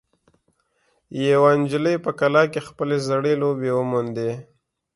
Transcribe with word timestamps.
یوه 1.31 1.51
نجلۍ 1.61 1.95
په 2.05 2.11
کلا 2.19 2.43
کې 2.51 2.65
خپلې 2.67 2.97
زړې 3.07 3.33
لوبې 3.41 3.71
وموندې. 3.73 4.31